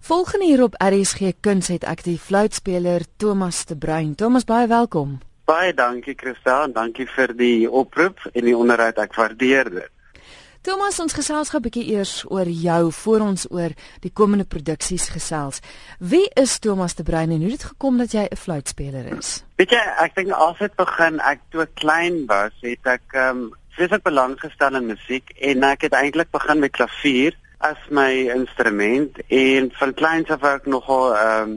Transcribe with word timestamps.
Volgende 0.00 0.46
hier 0.46 0.62
op 0.62 0.74
RSG 0.78 1.32
Kuns 1.40 1.68
het 1.68 1.84
ek 1.84 2.04
die 2.06 2.18
fluitspeler 2.18 3.02
Thomas 3.18 3.64
de 3.66 3.76
Bruin. 3.76 4.14
Thomas, 4.14 4.44
baie 4.46 4.68
welkom. 4.70 5.18
Baie 5.44 5.74
dankie 5.74 6.14
Christa 6.16 6.62
en 6.68 6.72
dankie 6.72 7.06
vir 7.10 7.34
die 7.36 7.66
oproep 7.70 8.22
en 8.32 8.46
die 8.46 8.56
onderhoud. 8.56 9.00
Ek 9.02 9.16
waardeer 9.18 9.70
dit. 9.74 9.90
Thomas, 10.62 11.00
ons 11.02 11.14
gesels 11.14 11.50
gou 11.50 11.58
'n 11.58 11.66
bietjie 11.66 11.90
eers 11.94 12.24
oor 12.30 12.46
jou 12.46 12.92
voor 12.92 13.20
ons 13.20 13.46
oor 13.50 13.74
die 14.00 14.10
komende 14.10 14.44
produksies 14.44 15.08
gesels. 15.08 15.60
Wie 15.98 16.30
is 16.34 16.58
Thomas 16.58 16.94
de 16.94 17.02
Bruin 17.02 17.30
en 17.30 17.42
hoe 17.42 17.50
het 17.50 17.60
dit 17.60 17.70
gekom 17.70 17.98
dat 17.98 18.12
jy 18.12 18.28
'n 18.30 18.36
fluitspeler 18.36 19.18
is? 19.18 19.44
Weet 19.56 19.70
jy, 19.70 19.82
ek 19.98 20.14
dink 20.14 20.30
as 20.30 20.58
dit 20.58 20.74
begin 20.76 21.20
ek 21.20 21.40
toe 21.50 21.66
klein 21.74 22.26
was, 22.26 22.52
het 22.62 22.86
ek 22.86 23.02
ehm 23.12 23.36
um, 23.36 23.52
vreeslik 23.70 24.02
belang 24.02 24.40
gestel 24.40 24.74
in 24.74 24.86
musiek 24.86 25.30
en 25.40 25.62
ek 25.62 25.82
het 25.82 25.92
eintlik 25.92 26.30
begin 26.30 26.58
met 26.58 26.72
klavier 26.72 27.34
as 27.58 27.78
my 27.90 28.30
instrument 28.30 29.18
en 29.26 29.70
van 29.72 29.94
kleins 29.94 30.30
af 30.30 30.44
ek 30.46 30.66
nogal 30.66 31.16
ehm 31.16 31.50
um, 31.50 31.56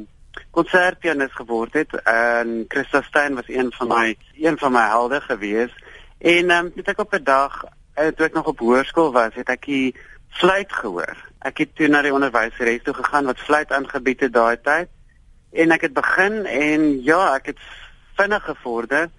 konsertpianis 0.55 1.33
geword 1.35 1.73
het 1.75 1.91
en 2.07 2.65
Christa 2.67 3.01
Stein 3.01 3.35
was 3.35 3.47
een 3.47 3.71
van 3.75 3.87
my 3.87 4.15
een 4.39 4.57
van 4.57 4.71
my 4.71 4.85
helde 4.87 5.21
gewees. 5.21 5.73
En 6.17 6.49
ehm 6.49 6.65
um, 6.65 6.71
het 6.75 6.87
ek 6.87 6.99
op 6.99 7.13
'n 7.13 7.23
dag 7.23 7.63
eh, 7.93 8.07
toe 8.07 8.25
ek 8.25 8.33
nog 8.33 8.45
op 8.45 8.59
hoërskool 8.59 9.11
was 9.11 9.33
het 9.33 9.49
ek 9.49 9.65
die 9.65 9.95
fluit 10.29 10.73
gehoor. 10.73 11.17
Ek 11.39 11.57
het 11.57 11.75
toe 11.75 11.87
na 11.87 12.01
die 12.01 12.13
onderwyseres 12.13 12.83
toe 12.83 12.93
gegaan 12.93 13.25
wat 13.25 13.39
fluit 13.39 13.71
aangebied 13.71 14.19
het 14.19 14.33
daai 14.33 14.57
tyd. 14.61 14.89
En 15.51 15.71
ek 15.71 15.81
het 15.81 15.93
begin 15.93 16.45
en 16.45 17.03
ja 17.03 17.35
ek 17.35 17.45
het 17.45 17.59
vinnig 18.17 18.43
gevorder 18.43 19.09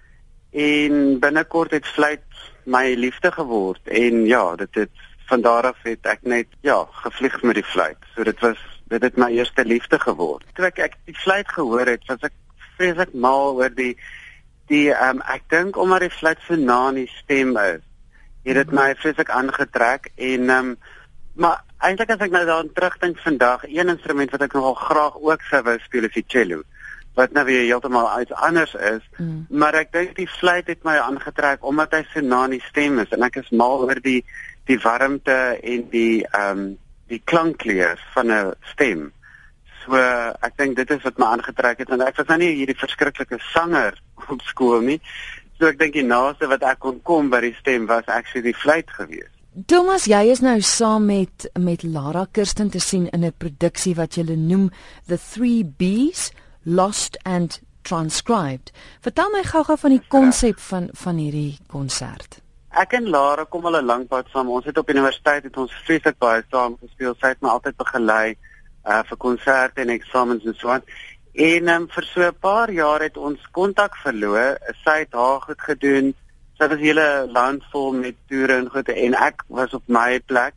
en 0.51 1.19
binnekort 1.19 1.71
het 1.71 1.87
fluit 1.87 2.21
my 2.63 2.93
liefde 2.93 3.31
geword. 3.31 3.87
En 3.87 4.25
ja, 4.25 4.55
dit 4.55 4.75
het 4.75 5.12
van 5.33 5.41
daar 5.41 5.65
af 5.71 5.79
het 5.81 6.05
ek 6.05 6.21
net 6.29 6.47
ja, 6.61 6.83
gevlieg 7.01 7.41
met 7.41 7.57
die 7.57 7.65
fluit. 7.65 7.97
So 8.13 8.23
dit 8.27 8.39
was 8.45 8.59
dit 8.93 9.01
het 9.01 9.15
my 9.17 9.31
eerste 9.33 9.65
liefde 9.65 9.97
geword. 9.99 10.45
Toe 10.53 10.67
ek, 10.69 10.81
ek 10.89 10.97
die 11.09 11.17
fluit 11.17 11.49
gehoor 11.49 11.89
het, 11.89 12.03
was 12.11 12.27
ek 12.27 12.35
vreeslik 12.75 13.15
mal 13.17 13.55
oor 13.57 13.73
die 13.73 13.95
die 14.69 14.91
ehm 14.93 15.17
um, 15.17 15.23
ek 15.33 15.47
dink 15.49 15.79
omdat 15.79 16.05
die 16.05 16.13
fluit 16.13 16.41
so 16.45 16.59
na 16.59 16.77
in 16.91 17.01
die 17.01 17.09
stem 17.15 17.57
is. 17.57 17.81
Het 18.45 18.59
dit 18.61 18.75
my 18.75 18.91
vreeslik 19.01 19.33
aangetrek 19.33 20.11
en 20.15 20.49
ehm 20.49 20.73
um, 20.73 20.75
maar 21.33 21.63
eintlik 21.81 22.13
as 22.13 22.21
ek 22.21 22.35
nou 22.35 22.43
daaraan 22.45 22.69
terugdink 22.77 23.17
vandag, 23.25 23.65
een 23.65 23.89
instrument 23.89 24.31
wat 24.31 24.45
ek 24.45 24.53
nogal 24.53 24.77
graag 24.77 25.15
ook 25.17 25.41
sou 25.49 25.63
wou 25.65 25.77
speel 25.81 26.05
is 26.05 26.13
die 26.19 26.27
cello 26.29 26.61
wat 27.17 27.33
nou 27.33 27.45
weer 27.45 27.65
heeltemal 27.65 28.07
iets 28.21 28.33
anders 28.33 28.73
is. 28.73 29.03
Mm. 29.17 29.45
Maar 29.49 29.75
ek 29.83 29.91
dink 29.93 30.15
die 30.17 30.29
fluit 30.29 30.69
het 30.69 30.85
my 30.85 30.95
aangetrek 30.97 31.65
omdat 31.65 31.93
hy 31.93 32.01
so 32.09 32.21
na 32.25 32.43
in 32.47 32.57
die 32.57 32.65
stem 32.69 32.97
is 33.03 33.13
en 33.13 33.25
ek 33.25 33.37
is 33.43 33.51
mal 33.53 33.85
oor 33.85 34.01
die 34.01 34.21
die 34.69 34.79
warmte 34.83 35.59
en 35.61 35.89
die 35.89 36.23
ehm 36.29 36.57
um, 36.57 36.71
die 37.11 37.21
klankkleur 37.29 37.99
van 38.13 38.31
'n 38.31 38.53
stem. 38.71 39.11
So 39.83 39.95
ek 39.95 40.57
dink 40.57 40.75
dit 40.75 40.91
is 40.91 41.03
wat 41.03 41.17
my 41.17 41.25
aangetrek 41.25 41.77
het 41.77 41.89
want 41.89 42.01
ek 42.01 42.17
was 42.17 42.27
nou 42.27 42.37
nie 42.37 42.55
hierdie 42.55 42.79
verskriklike 42.79 43.39
sanger 43.53 43.99
op 44.33 44.41
skool 44.41 44.81
nie. 44.81 44.99
So 45.59 45.67
ek 45.67 45.79
dink 45.79 45.93
die 45.93 46.07
naaste 46.07 46.47
wat 46.47 46.63
ek 46.63 46.79
kon 46.79 47.01
kom 47.01 47.29
by 47.29 47.41
die 47.41 47.55
stem 47.59 47.85
was 47.87 48.07
actually 48.07 48.51
die 48.51 48.57
fluit 48.57 48.89
geweest. 48.89 49.29
Thomas, 49.67 50.07
jy 50.09 50.31
is 50.31 50.41
nou 50.41 50.61
saam 50.61 51.05
met 51.05 51.49
met 51.59 51.83
Lara 51.83 52.25
Kirsten 52.31 52.69
te 52.69 52.79
sien 52.79 53.07
in 53.09 53.25
'n 53.25 53.33
produksie 53.37 53.95
wat 53.95 54.15
jy 54.15 54.23
noem 54.23 54.71
The 55.07 55.17
3 55.17 55.63
B's. 55.77 56.31
Lost 56.65 57.17
and 57.25 57.61
Transcribed. 57.81 58.71
Vertel 59.01 59.29
my 59.29 59.43
gou-gou 59.43 59.75
van 59.77 59.89
die 59.89 60.05
konsep 60.07 60.59
van 60.59 60.87
van 60.95 61.19
hierdie 61.19 61.59
konsert. 61.67 62.42
Ek 62.73 62.95
en 62.97 63.05
Lara 63.13 63.43
kom 63.45 63.67
al 63.69 63.77
'n 63.77 63.85
lank 63.85 64.07
pad 64.09 64.25
saam. 64.33 64.49
Ons 64.49 64.65
het 64.65 64.77
op 64.77 64.89
universiteit 64.89 65.43
het 65.43 65.57
ons 65.57 65.73
vreeslik 65.85 66.17
baie 66.17 66.43
saam 66.49 66.77
gespeel. 66.81 67.13
Sy 67.21 67.27
het 67.27 67.41
my 67.41 67.49
altyd 67.49 67.77
begelei 67.77 68.35
uh 68.85 69.03
vir 69.09 69.17
konserte 69.17 69.81
en 69.81 69.89
eksamens 69.89 70.45
en 70.45 70.55
so 70.57 70.69
aan. 70.69 70.81
En 71.33 71.69
um, 71.69 71.87
vir 71.87 72.03
so 72.03 72.21
'n 72.21 72.39
paar 72.41 72.71
jaar 72.71 73.01
het 73.01 73.17
ons 73.17 73.39
kontak 73.51 73.95
verloor. 73.97 74.57
Sy 74.83 74.97
het 75.05 75.13
haar 75.13 75.41
goed 75.41 75.61
gedoen. 75.61 76.15
Sy 76.57 76.67
was 76.67 76.79
hele 76.79 77.27
land 77.29 77.63
vol 77.71 77.93
met 77.93 78.15
toere 78.27 78.57
en 78.57 78.69
goede 78.69 78.93
en 78.93 79.13
ek 79.13 79.43
was 79.47 79.73
op 79.73 79.83
my 79.87 80.19
plek. 80.19 80.53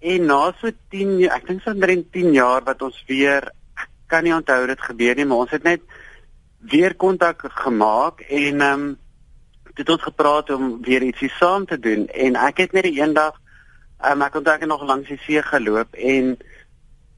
En 0.00 0.26
na 0.26 0.52
so 0.60 0.70
10 0.90 1.30
ek 1.30 1.46
dink 1.46 1.62
so 1.62 1.72
10 1.72 2.32
jaar 2.32 2.62
wat 2.64 2.82
ons 2.82 3.04
weer 3.06 3.52
kan 4.06 4.24
nie 4.24 4.34
onthou 4.34 4.66
dit 4.66 4.80
gebeur 4.80 5.14
nie, 5.14 5.24
maar 5.24 5.38
ons 5.38 5.50
het 5.50 5.62
net 5.62 5.80
weer 6.60 6.94
kontak 6.94 7.42
gemaak 7.64 8.20
en 8.20 8.60
ehm 8.60 8.72
um, 8.72 8.98
het 9.78 9.90
ons 9.94 10.02
gepraat 10.02 10.50
om 10.50 10.76
weer 10.82 11.02
ietsie 11.02 11.30
saam 11.38 11.66
te 11.66 11.78
doen 11.78 12.06
en 12.08 12.38
ek 12.48 12.64
het 12.64 12.76
net 12.76 12.88
die 12.88 13.00
eendag 13.00 13.36
um, 14.04 14.22
ek 14.22 14.38
onthou 14.40 14.54
ek 14.54 14.66
nog 14.66 14.86
langs 14.86 15.08
die 15.08 15.20
see 15.24 15.42
geloop 15.42 15.94
en 15.94 16.36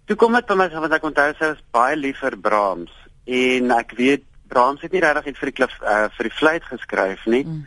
toe 0.06 0.16
kom 0.16 0.34
dit 0.38 0.48
by 0.48 0.58
my 0.58 0.68
want 0.74 0.96
ek 0.96 1.06
onthou 1.10 1.30
sy 1.38 1.52
was 1.52 1.64
baie 1.76 1.96
lief 1.96 2.20
vir 2.24 2.36
Brahms 2.48 2.94
en 3.30 3.72
ek 3.76 3.94
weet 3.98 4.26
Brahms 4.50 4.82
het 4.82 4.92
nie 4.92 5.02
regtig 5.04 5.30
iets 5.30 5.38
vir 5.38 5.52
die 5.52 5.56
klif, 5.60 5.74
uh, 5.86 6.08
vir 6.16 6.26
die 6.26 6.34
fluit 6.34 6.64
geskryf 6.66 7.20
nie. 7.30 7.44
Mm. 7.46 7.66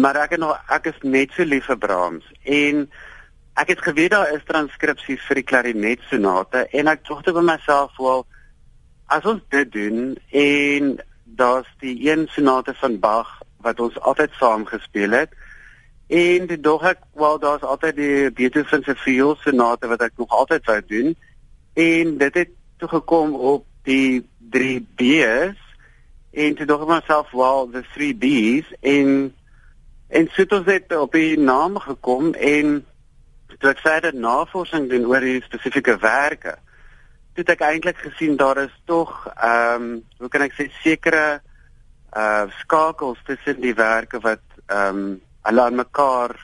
Maar 0.00 0.22
ek 0.22 0.36
het 0.36 0.40
nog 0.40 0.70
ek 0.72 0.88
is 0.88 1.00
net 1.04 1.34
so 1.36 1.44
lief 1.44 1.66
vir 1.68 1.80
Brahms 1.82 2.28
en 2.48 2.86
ek 3.60 3.74
het 3.74 3.82
geweet 3.84 4.14
daar 4.14 4.32
is 4.32 4.46
transkripsies 4.48 5.24
vir 5.28 5.42
die 5.42 5.48
klarinet 5.50 6.06
sonate 6.08 6.64
en 6.72 6.88
ek 6.88 7.04
dink 7.08 7.26
te 7.26 7.34
by 7.36 7.44
myself 7.44 7.98
wel 8.00 8.24
as 9.12 9.28
ons 9.28 9.42
dit 9.52 9.72
doen 9.74 10.14
en 10.42 10.94
daar's 11.42 11.68
die 11.84 11.96
een 12.08 12.24
sonate 12.32 12.72
van 12.80 12.96
Bach 13.02 13.34
wat 13.62 13.80
ons 13.80 13.98
altyd 14.00 14.30
saam 14.38 14.66
gespeel 14.66 15.10
het. 15.10 15.34
En 16.06 16.46
dit 16.46 16.62
dog 16.62 16.82
ek 16.84 17.04
wel 17.14 17.38
daar's 17.38 17.62
altyd 17.62 17.96
die 17.96 18.30
Beethoven 18.30 18.82
se 18.84 18.94
viool 19.04 19.36
sonate 19.40 19.88
wat 19.88 20.02
ek 20.08 20.18
nog 20.20 20.28
altyd 20.28 20.66
wou 20.68 20.80
doen. 20.86 21.14
En 21.74 22.16
dit 22.18 22.34
het 22.34 22.50
toe 22.76 22.88
gekom 22.88 23.34
op 23.34 23.66
die 23.88 24.28
3 24.50 24.80
B's. 24.96 25.60
En 26.32 26.54
toe 26.54 26.66
dog 26.66 26.84
ek 26.84 26.94
myself 26.94 27.30
wel 27.30 27.70
the 27.72 27.84
3 27.94 28.14
B's. 28.14 28.74
En 28.80 29.32
en 30.12 30.28
so 30.28 30.42
het 30.42 30.52
ons 30.52 30.66
dit 30.68 30.96
op 30.96 31.12
die 31.16 31.38
naam 31.38 31.78
gekom 31.80 32.34
en 32.34 32.82
toe 33.58 33.70
ek 33.70 33.80
verder 33.80 34.12
navorsing 34.14 34.90
doen 34.90 35.06
oor 35.08 35.24
die 35.24 35.40
spesifieke 35.40 35.96
werke 36.02 36.58
het 37.38 37.48
ek 37.54 37.64
eintlik 37.64 38.00
gesien 38.02 38.36
daar 38.36 38.60
is 38.66 38.74
tog 38.84 39.12
ehm 39.32 39.82
um, 39.82 40.02
hoe 40.18 40.28
kan 40.28 40.44
ek 40.44 40.56
sê 40.58 40.68
sekere 40.82 41.40
uh 42.16 42.44
skakels 42.60 43.18
tussen 43.24 43.60
die 43.60 43.74
werke 43.74 44.20
wat 44.20 44.44
ehm 44.66 44.96
um, 44.96 45.20
hulle 45.42 45.62
aan 45.62 45.74
mekaar 45.74 46.36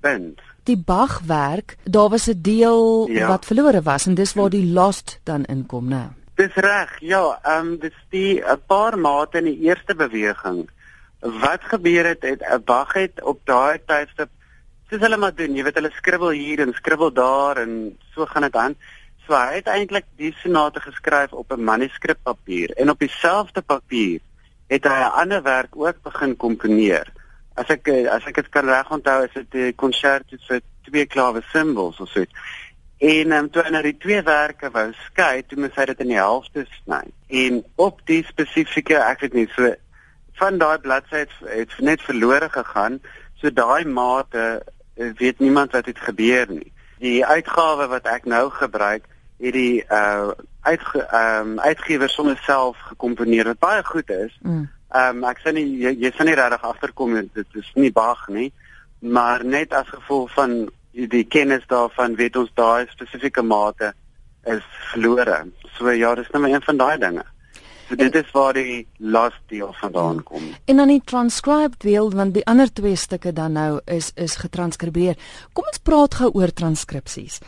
bind. 0.00 0.40
Die 0.64 0.76
Bach-werk, 0.76 1.76
daar 1.84 2.08
was 2.08 2.28
'n 2.28 2.40
deel 2.42 3.08
ja. 3.08 3.28
wat 3.28 3.46
verlore 3.46 3.82
was 3.82 4.06
en 4.06 4.14
dis 4.14 4.34
waar 4.34 4.50
die 4.50 4.66
lost 4.72 5.20
dan 5.24 5.44
inkom, 5.44 5.88
né? 5.88 6.12
Dis 6.34 6.54
reg. 6.54 7.00
Ja, 7.00 7.38
ehm 7.42 7.66
um, 7.66 7.78
dis 7.78 7.96
die 8.08 8.42
'n 8.44 8.60
paar 8.66 8.98
mate 8.98 9.38
in 9.38 9.44
die 9.44 9.60
eerste 9.60 9.94
beweging. 9.94 10.70
Wat 11.20 11.62
gebeur 11.62 12.06
het, 12.06 12.22
het 12.22 12.40
uh, 12.40 12.56
Bach 12.64 12.92
het 12.92 13.22
op 13.22 13.40
daai 13.44 13.78
tydstip 13.86 14.30
soos 14.90 15.00
hulle 15.00 15.16
maar 15.16 15.34
doen, 15.34 15.54
jy 15.54 15.62
weet 15.62 15.76
hulle 15.78 15.92
skribbel 15.94 16.32
hier 16.34 16.60
en 16.64 16.72
skribbel 16.74 17.12
daar 17.14 17.56
en 17.62 17.96
so 18.14 18.26
gaan 18.26 18.42
dit 18.42 18.56
aan. 18.56 18.74
So 19.26 19.36
hy 19.38 19.60
het 19.60 19.68
eintlik 19.70 20.06
die 20.18 20.32
sonate 20.42 20.80
geskryf 20.80 21.32
op 21.32 21.52
'n 21.52 21.64
manuskrippapier 21.64 22.70
en 22.76 22.90
op 22.90 22.98
dieselfde 22.98 23.62
papier 23.62 24.20
het 24.70 24.86
hy 24.86 24.98
'n 25.02 25.16
ander 25.22 25.42
werk 25.42 25.76
ook 25.76 26.02
begin 26.02 26.36
komponeer. 26.36 27.12
As 27.54 27.68
ek 27.68 27.88
as 27.88 28.24
ek 28.26 28.34
dit 28.34 28.48
kan 28.48 28.66
reg 28.66 28.90
onthou, 28.90 29.24
is 29.24 29.34
dit 29.34 29.54
'n 29.54 29.74
konsert 29.74 30.24
vir 30.48 30.60
twee 30.82 31.06
klawe 31.06 31.42
symbols 31.52 32.00
of 32.00 32.08
so. 32.08 32.24
En 32.98 33.32
um, 33.32 33.50
toe 33.50 33.62
hy 33.62 33.70
nou 33.70 33.82
die 33.82 33.96
twee 33.96 34.22
werke 34.22 34.70
wou 34.70 34.92
skei, 34.92 35.42
toe 35.42 35.58
moes 35.58 35.74
hy 35.74 35.84
dit 35.84 36.00
in 36.00 36.08
die 36.08 36.20
helfte 36.20 36.66
sny. 36.82 37.04
En 37.28 37.64
op 37.76 38.00
die 38.04 38.24
spesifieke, 38.24 38.96
ek 38.96 39.20
weet 39.20 39.32
nie, 39.32 39.48
so 39.56 39.74
van 40.32 40.58
daai 40.58 40.78
bladsy 40.78 41.16
het, 41.16 41.32
het 41.46 41.78
net 41.80 42.02
verlore 42.02 42.48
gegaan. 42.48 43.00
So 43.40 43.50
daai 43.50 43.84
mate 43.84 44.62
weet 44.94 45.38
niemand 45.38 45.72
wat 45.72 45.86
het 45.86 45.98
gebeur 45.98 46.46
nie 46.48 46.72
die 47.00 47.24
uitgawe 47.24 47.88
wat 47.88 48.06
ek 48.10 48.28
nou 48.28 48.48
gebruik 48.52 49.06
het 49.40 49.52
die 49.56 49.84
uh 49.88 50.30
uit 50.60 50.80
ehm 50.92 51.48
um, 51.48 51.60
uitgewer 51.60 52.08
sommer 52.08 52.40
self 52.44 52.76
gekomponeer 52.92 53.44
wat 53.44 53.58
baie 53.58 53.84
goed 53.84 54.10
is. 54.10 54.34
Ehm 54.42 54.52
mm. 54.52 54.68
um, 54.92 55.24
ek 55.24 55.40
sê 55.44 55.54
nie 55.56 55.66
jy, 55.80 55.94
jy 56.04 56.12
sien 56.16 56.28
nie 56.28 56.36
regtig 56.36 56.66
agterkom 56.68 57.16
dit 57.32 57.56
is 57.62 57.72
nie 57.74 57.92
Bach 57.92 58.28
nie, 58.28 58.52
maar 59.00 59.44
net 59.44 59.72
as 59.72 59.88
gevolg 59.88 60.32
van 60.36 60.68
die 60.92 61.24
kennis 61.24 61.64
daarvan 61.66 62.16
weet 62.18 62.36
ons 62.36 62.52
daai 62.54 62.86
spesifieke 62.90 63.42
mate 63.42 63.92
is 64.44 64.64
verlore. 64.92 65.44
So 65.76 65.90
ja, 65.90 66.14
dis 66.14 66.30
net 66.32 66.52
een 66.52 66.66
van 66.66 66.76
daai 66.76 66.98
dinge. 66.98 67.24
So 67.88 67.96
dit 67.96 68.14
is 68.14 68.30
waar 68.30 68.54
die 68.54 68.86
last 68.98 69.40
deel 69.50 69.72
vandaan 69.80 70.22
kom. 70.22 70.42
En 70.64 70.76
dan 70.76 70.88
die 70.88 71.02
transcribed 71.04 71.80
deel 71.82 72.10
want 72.14 72.34
die 72.34 72.44
ander 72.46 72.72
twee 72.72 72.96
stukke 72.96 73.32
dan 73.32 73.52
nou 73.52 73.80
is 73.84 74.12
is 74.14 74.36
getranskribeer. 74.36 75.16
Kom 75.52 75.66
ons 75.66 75.82
praat 75.82 76.14
gou 76.14 76.30
oor 76.38 76.52
transkripsies. 76.52 77.40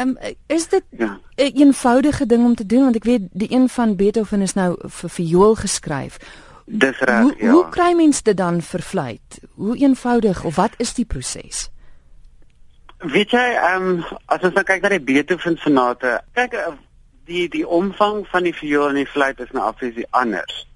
Um, 0.00 0.16
is 0.46 0.68
dit 0.68 0.84
'n 0.90 1.02
ja. 1.02 1.20
eenvoudige 1.34 2.26
ding 2.26 2.44
om 2.44 2.54
te 2.54 2.66
doen 2.66 2.82
want 2.82 2.96
ek 2.96 3.04
weet 3.04 3.22
die 3.32 3.52
een 3.52 3.68
van 3.68 3.96
Beethoven 3.96 4.40
is 4.40 4.54
nou 4.54 4.76
vir 4.80 5.10
viool 5.10 5.54
geskryf. 5.54 6.16
Dis 6.64 6.98
reg, 6.98 7.20
hoe, 7.20 7.34
ja. 7.38 7.50
Hoe 7.50 7.68
kry 7.68 7.92
mens 7.92 8.22
dit 8.22 8.36
dan 8.36 8.62
vir 8.62 8.80
fluit? 8.80 9.40
Hoe 9.54 9.76
eenvoudig 9.76 10.44
of 10.44 10.56
wat 10.56 10.72
is 10.76 10.94
die 10.94 11.04
proses? 11.04 11.70
Weet 12.98 13.30
jy, 13.30 13.46
ehm 13.56 13.88
um, 13.88 14.04
as 14.26 14.42
ons 14.44 14.54
nou 14.54 14.64
kyk 14.64 14.82
na 14.82 14.88
die 14.88 15.00
Beethoven 15.00 15.56
sonate, 15.56 16.20
kyk 16.32 16.56
die 17.24 17.48
die 17.48 17.66
omvang 17.66 18.26
van 18.28 18.42
die 18.42 18.54
viool 18.54 18.88
en 18.88 19.00
die 19.00 19.08
fluit 19.08 19.40
is 19.40 19.52
nou 19.56 19.64
afsies 19.64 20.04
anders. 20.10 20.66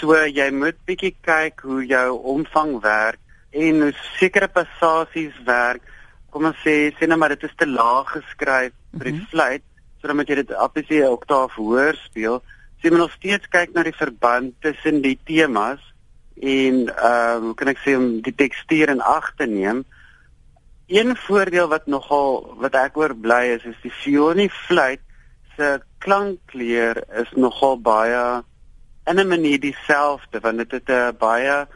So 0.00 0.16
jy 0.26 0.50
moet 0.50 0.78
bietjie 0.88 1.14
kyk 1.26 1.60
hoe 1.62 1.84
jou 1.86 2.18
omvang 2.34 2.80
werk 2.82 3.20
en 3.50 3.80
hoe 3.84 3.92
sekere 4.18 4.48
passasies 4.48 5.36
werk. 5.44 5.82
Kom 6.30 6.46
ons 6.50 6.62
sê 6.64 6.92
sê 6.98 7.06
nou 7.08 7.18
maar 7.18 7.34
dit 7.34 7.44
is 7.48 7.56
te 7.56 7.66
laag 7.66 8.08
geskryf 8.16 8.72
vir 8.96 9.04
die 9.04 9.12
mm 9.12 9.18
-hmm. 9.18 9.30
fluit, 9.32 9.62
so 10.00 10.08
dan 10.08 10.16
moet 10.16 10.28
jy 10.28 10.34
dit 10.34 10.52
afsies 10.52 10.90
'n 10.90 11.14
oktaaf 11.16 11.54
hoër 11.54 11.96
speel. 11.96 12.42
So 12.80 12.88
jy 12.88 12.90
moet 12.90 13.04
nog 13.04 13.12
steeds 13.12 13.48
kyk 13.48 13.74
na 13.74 13.82
die 13.82 13.96
verband 13.96 14.54
tussen 14.60 15.02
die 15.02 15.18
temas 15.24 15.80
en 16.40 16.88
ehm 16.88 17.36
uh, 17.36 17.36
hoe 17.44 17.54
kan 17.54 17.68
ek 17.68 17.82
sê 17.84 17.96
om 17.96 18.20
die 18.20 18.34
tekstuur 18.34 18.88
in 18.88 19.00
ag 19.00 19.32
te 19.36 19.46
neem? 19.46 19.84
Een 20.86 21.16
voordeel 21.16 21.68
wat 21.68 21.86
nogal 21.86 22.56
wat 22.58 22.74
ek 22.74 22.96
oor 22.96 23.14
bly 23.14 23.44
is 23.56 23.64
is 23.64 23.80
die 23.82 23.92
Fioni 23.92 24.48
fluit 24.48 25.00
se 25.56 25.80
klankkleur 25.98 27.04
is 27.20 27.30
nogal 27.36 27.76
baie 27.80 28.42
in 29.06 29.20
'n 29.20 29.28
manier 29.28 29.60
dieselfde 29.60 30.40
want 30.40 30.58
dit 30.58 30.70
het 30.70 30.88
'n 30.88 31.16
baie 31.18 31.66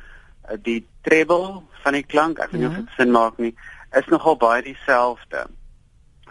die 0.62 0.86
treble 1.02 1.62
van 1.82 1.92
die 1.92 2.06
klank 2.06 2.38
ek 2.38 2.50
weet 2.50 2.60
nie 2.60 2.68
ja. 2.68 2.72
of 2.72 2.76
dit 2.76 2.96
sin 2.96 3.10
maak 3.10 3.38
nie 3.38 3.54
is 3.99 4.06
nogal 4.12 4.37
baie 4.37 4.62
dieselfde. 4.62 5.46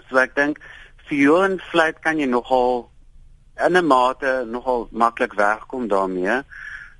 So 0.09 0.17
ek 0.17 0.35
dink 0.35 0.59
Fioni 1.07 1.59
fluit 1.71 1.99
kan 2.03 2.19
jy 2.19 2.27
nogal 2.29 2.89
in 3.65 3.77
'n 3.77 3.87
mate 3.87 4.45
nogal 4.47 4.87
maklik 4.91 5.33
wegkom 5.33 5.87
daarmee 5.87 6.41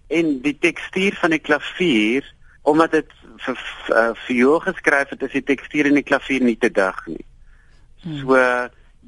en 0.08 0.42
die 0.42 0.58
tekstuur 0.60 1.16
van 1.22 1.30
die 1.30 1.40
klavier 1.40 2.24
omdat 2.62 2.92
dit 2.92 3.10
vir 3.46 3.58
uh, 3.90 4.14
vir 4.26 4.36
jou 4.36 4.60
geskryf 4.62 5.10
het 5.10 5.24
is 5.24 5.32
die 5.32 5.44
tekstuur 5.44 5.90
in 5.90 6.00
die 6.00 6.06
klavier 6.06 6.44
nie 6.44 6.58
te 6.58 6.70
dig 6.70 7.00
nie. 7.08 7.26
Hmm. 8.04 8.20
So 8.20 8.38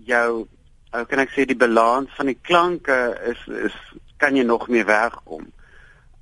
jou 0.06 0.48
hoe 0.96 1.06
kan 1.06 1.20
ek 1.20 1.34
sê 1.36 1.46
die 1.46 1.60
balans 1.60 2.12
van 2.16 2.32
die 2.32 2.40
klanke 2.42 2.98
is 3.32 3.42
is 3.70 3.76
kan 4.18 4.36
jy 4.36 4.44
nog 4.48 4.68
meer 4.72 4.88
wegkom. 4.88 5.52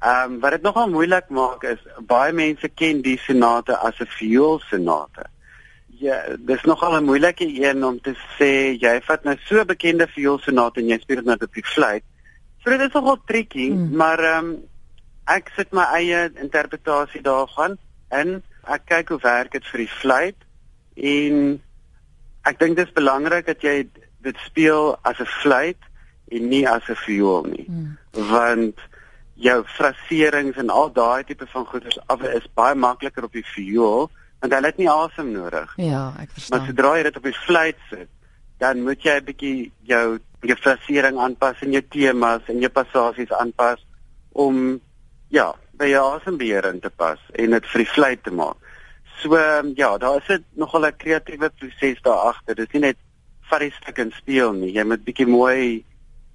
Ehm 0.04 0.34
um, 0.34 0.40
wat 0.40 0.52
dit 0.52 0.62
nogal 0.62 0.90
moeilik 0.92 1.30
maak 1.32 1.62
is 1.64 1.80
baie 2.08 2.34
mense 2.36 2.68
ken 2.68 3.02
die 3.02 3.20
sonate 3.26 3.78
as 3.78 4.00
'n 4.04 4.10
viool 4.20 4.60
sonate. 4.60 5.24
Ja, 5.88 6.18
dis 6.38 6.64
nogal 6.64 6.98
'n 6.98 7.06
moeilike 7.06 7.48
een 7.48 7.86
om 7.86 8.02
te 8.02 8.14
sê 8.38 8.76
jy 8.82 9.02
vat 9.02 9.24
nou 9.24 9.38
so 9.46 9.62
'n 9.62 9.68
bekende 9.68 10.08
viool 10.08 10.40
sonate 10.40 10.80
en 10.80 10.88
jy 10.88 11.00
speel 11.00 11.16
dit 11.16 11.26
nou 11.26 11.38
op 11.42 11.54
die 11.54 11.66
fluit. 11.76 12.04
So 12.64 12.70
dit 12.70 12.82
is 12.82 12.94
nogal 12.94 13.18
tricky, 13.26 13.70
hmm. 13.70 13.96
maar 13.96 14.20
ehm 14.20 14.46
um, 14.46 14.62
ek 15.26 15.52
sit 15.56 15.72
my 15.72 15.84
eie 15.96 16.32
interpretasie 16.36 17.22
daarvan 17.22 17.78
in. 18.12 18.44
Ek 18.68 18.86
kyk 18.86 19.10
hoe 19.10 19.20
werk 19.24 19.52
dit 19.52 19.66
vir 19.72 19.78
die 19.78 19.94
fluit 20.02 20.40
en 20.96 21.62
ek 22.44 22.60
dink 22.60 22.76
dit 22.76 22.88
is 22.88 22.94
belangrik 22.94 23.46
dat 23.46 23.62
jy 23.62 23.88
dit 24.20 24.38
speel 24.46 24.98
as 25.02 25.20
'n 25.20 25.32
fluit 25.42 25.80
en 26.28 26.50
nie 26.50 26.68
as 26.68 26.90
'n 26.90 26.96
viool 26.96 27.44
nie. 27.44 27.66
Hmm. 27.68 27.98
Want 28.12 28.80
jou 29.36 29.64
fraserings 29.66 30.58
en 30.58 30.70
al 30.70 30.92
daai 30.94 31.24
tipe 31.24 31.48
van 31.48 31.66
goeders 31.66 31.98
af 32.08 32.22
is 32.22 32.46
baie 32.54 32.76
makliker 32.76 33.24
op 33.24 33.34
die 33.34 33.46
viool 33.56 34.10
want 34.44 34.54
hulle 34.54 34.68
het 34.68 34.78
nie 34.78 34.90
asem 34.92 35.32
nodig. 35.32 35.72
Ja, 35.80 36.12
ek 36.20 36.34
verstaan. 36.36 36.58
Maar 36.60 36.68
sodra 36.68 36.90
jy 36.98 37.04
dit 37.08 37.18
op 37.18 37.28
die 37.30 37.38
fluit 37.46 37.78
sit, 37.90 38.10
dan 38.60 38.82
moet 38.84 39.04
jy 39.04 39.16
'n 39.20 39.26
bietjie 39.26 39.72
jou 39.88 40.20
jou 40.44 40.58
frasering 40.60 41.18
aanpas 41.18 41.62
en 41.64 41.72
jou 41.72 41.82
temas 41.82 42.50
en 42.52 42.60
jou 42.60 42.70
passasies 42.70 43.32
aanpas 43.32 43.80
om 44.32 44.82
ja, 45.30 45.54
by 45.80 45.88
jou 45.88 46.04
asembeheer 46.16 46.66
in 46.66 46.82
te 46.84 46.90
pas 46.90 47.20
en 47.40 47.56
dit 47.56 47.66
vir 47.72 47.84
die 47.84 47.94
fluit 47.94 48.24
te 48.24 48.32
maak. 48.32 48.58
So 49.22 49.38
um, 49.38 49.72
ja, 49.76 49.98
daar 49.98 50.20
is 50.20 50.28
dit 50.28 50.44
nogal 50.60 50.86
'n 50.86 50.98
kreatiewe 50.98 51.50
proses 51.50 52.02
daar 52.02 52.28
agter. 52.34 52.56
Dit 52.56 52.68
is 52.68 52.74
nie 52.74 52.88
net 52.92 52.98
vat 53.50 53.60
die 53.60 53.72
stuk 53.72 53.98
en 53.98 54.12
speel 54.12 54.54
nie. 54.54 54.74
Jy 54.74 54.84
moet 54.84 55.06
bietjie 55.06 55.28
mooi 55.28 55.86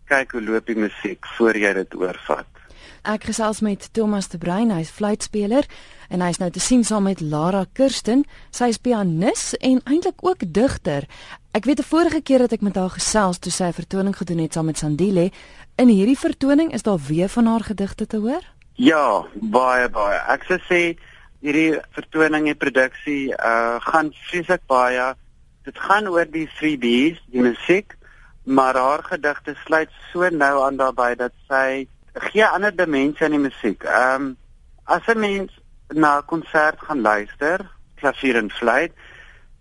kyk 0.08 0.32
hoe 0.32 0.42
loop 0.42 0.66
die 0.66 0.76
musiek 0.76 1.26
voor 1.36 1.56
jy 1.56 1.72
dit 1.72 1.94
oorvat. 1.94 2.57
Ek 3.06 3.28
gesels 3.28 3.60
met 3.60 3.92
Thomas 3.94 4.28
de 4.28 4.38
Bruin, 4.38 4.70
hy's 4.74 4.90
fluitspeler 4.90 5.66
en 6.10 6.22
hy's 6.24 6.40
nou 6.42 6.48
te 6.50 6.60
sien 6.60 6.82
saam 6.84 7.06
met 7.06 7.20
Lara 7.20 7.64
Kirsten. 7.72 8.24
Sy 8.50 8.72
is 8.72 8.80
pianis 8.82 9.52
en 9.60 9.78
eintlik 9.86 10.24
ook 10.26 10.42
digter. 10.42 11.06
Ek 11.54 11.64
weet 11.64 11.80
'n 11.80 11.90
vorige 11.90 12.20
keer 12.22 12.38
dat 12.38 12.52
ek 12.52 12.60
met 12.60 12.74
haar 12.76 12.90
gesels 12.90 13.38
toe 13.38 13.52
sy 13.52 13.64
'n 13.64 13.72
vertoning 13.72 14.16
gedoen 14.16 14.38
het 14.38 14.52
saam 14.52 14.66
met 14.66 14.78
Sandile. 14.78 15.30
In 15.76 15.88
hierdie 15.88 16.18
vertoning 16.18 16.72
is 16.72 16.82
daar 16.82 16.98
weer 16.98 17.28
van 17.28 17.46
haar 17.46 17.60
gedigte 17.60 18.06
te 18.06 18.16
hoor? 18.16 18.42
Ja, 18.74 19.26
baie 19.34 19.88
baie. 19.88 20.18
Ek 20.28 20.42
sou 20.42 20.58
sê 20.58 20.98
hierdie 21.40 21.78
vertoning 21.90 22.48
en 22.48 22.56
produksie 22.56 23.32
uh 23.32 23.78
gaan 23.80 24.12
fisiek 24.12 24.66
baie. 24.66 25.14
Dit 25.64 25.78
gaan 25.78 26.08
oor 26.08 26.26
die 26.26 26.48
3B's, 26.58 27.20
die 27.30 27.40
musiek, 27.40 27.94
maar 28.44 28.74
haar 28.74 29.02
gedigte 29.02 29.54
sluit 29.64 29.90
so 30.12 30.28
nou 30.28 30.64
aan 30.64 30.76
daarbey 30.76 31.14
dat 31.14 31.32
sy 31.48 31.86
gee 32.20 32.46
ander 32.46 32.76
dimensie 32.76 33.24
aan 33.24 33.36
die 33.36 33.46
musiek. 33.48 33.84
Ehm 33.84 34.22
um, 34.22 34.36
as 34.84 35.06
'n 35.06 35.18
mens 35.20 35.52
na 35.88 36.18
'n 36.18 36.24
konsert 36.24 36.80
gaan 36.80 37.00
luister, 37.00 37.70
klavier 37.94 38.36
en 38.36 38.50
fluit, 38.50 38.92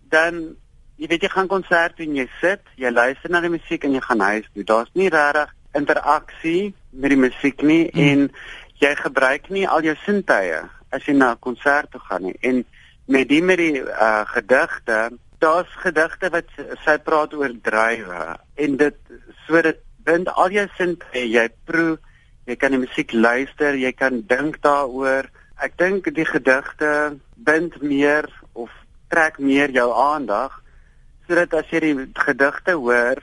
dan 0.08 0.56
jy 0.96 1.06
weet 1.06 1.22
jy 1.22 1.28
gaan 1.28 1.46
konsert 1.46 2.00
en 2.02 2.16
jy 2.16 2.28
sit, 2.40 2.62
jy 2.76 2.90
luister 2.90 3.30
na 3.30 3.40
die 3.40 3.52
musiek 3.52 3.84
en 3.84 3.92
jy 3.92 4.00
gaan 4.00 4.20
huis 4.20 4.48
toe. 4.54 4.64
Daar's 4.64 4.90
nie 4.94 5.08
regtig 5.08 5.54
interaksie 5.72 6.74
met 6.90 7.10
die 7.10 7.20
musiek 7.20 7.62
nie 7.62 7.90
hmm. 7.92 8.08
en 8.08 8.30
jy 8.82 8.94
gebruik 8.94 9.48
nie 9.54 9.68
al 9.68 9.82
jou 9.82 9.94
sintuie 10.04 10.62
as 10.90 11.06
jy 11.06 11.14
na 11.14 11.32
'n 11.32 11.44
konsert 11.44 11.90
toe 11.90 12.00
gaan 12.00 12.22
nie. 12.22 12.36
En 12.40 12.64
met 13.06 13.28
die 13.28 13.42
met 13.42 13.58
die 13.58 13.82
uh, 13.82 14.24
gedigte, 14.26 15.10
daar's 15.38 15.70
gedigte 15.84 16.30
wat 16.30 16.50
sy 16.84 16.98
praat 16.98 17.34
oor 17.34 17.52
drywe 17.62 18.36
en 18.54 18.76
dit 18.76 18.96
so 19.46 19.62
dit 19.62 19.78
bind 20.04 20.28
al 20.28 20.50
jou 20.50 20.66
sintuie, 20.76 21.28
jy 21.30 21.48
proe, 21.64 21.98
jy 22.48 22.56
kan 22.56 22.72
die 22.72 22.80
musiek 22.80 23.12
luister, 23.12 23.76
jy 23.76 23.92
kan 23.92 24.22
dink 24.28 24.62
daaroor. 24.64 25.28
Ek 25.60 25.76
dink 25.76 26.08
die 26.16 26.24
gedigte 26.24 27.18
bind 27.36 27.76
meer 27.82 28.28
of 28.54 28.72
trek 29.12 29.38
meer 29.38 29.72
jou 29.74 29.90
aandag 29.92 30.56
sodat 31.28 31.52
as 31.58 31.68
jy 31.68 31.80
die 31.82 32.06
gedigte 32.16 32.78
hoor, 32.80 33.18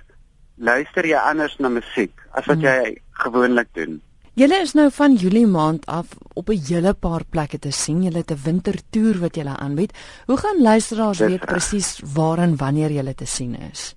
luister 0.61 1.07
jy 1.09 1.17
anders 1.17 1.55
na 1.57 1.71
musiek 1.73 2.13
as 2.37 2.45
wat 2.45 2.59
hmm. 2.59 2.67
jy 2.67 2.99
gewoonlik 3.23 3.71
doen. 3.73 3.95
Julle 4.37 4.59
is 4.61 4.75
nou 4.77 4.89
van 4.91 5.15
Julie 5.17 5.47
maand 5.47 5.87
af 5.89 6.11
op 6.35 6.49
'n 6.49 6.59
hele 6.67 6.93
paar 6.93 7.23
plekke 7.25 7.57
te 7.57 7.71
sien. 7.71 8.03
Julle 8.03 8.21
het 8.21 8.31
'n 8.31 8.43
wintertoer 8.43 9.17
wat 9.19 9.35
julle 9.35 9.57
aanbied. 9.57 9.95
Hoe 10.25 10.37
gaan 10.37 10.61
luisteraars 10.61 11.19
weet 11.19 11.45
presies 11.45 12.01
waar 12.13 12.37
en 12.37 12.57
wanneer 12.57 12.91
julle 12.91 13.15
te 13.15 13.25
sien 13.25 13.55
is? 13.71 13.95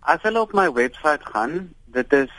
As 0.00 0.22
hulle 0.22 0.40
op 0.40 0.52
my 0.52 0.72
webwerf 0.72 1.22
gaan, 1.22 1.74
dit 1.84 2.12
is 2.12 2.30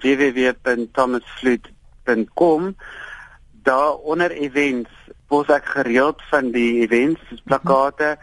www.thomasflute.com, 0.00 2.76
daar 3.62 3.94
onder 3.94 4.30
events, 4.30 4.90
pos 5.28 5.46
ek 5.46 5.64
gereeld 5.64 6.22
van 6.30 6.50
die 6.50 6.80
events, 6.82 7.20
plakate, 7.44 8.18